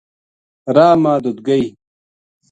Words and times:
راہ 0.75 0.93
ما 1.03 1.13
ددگئی 1.23 1.65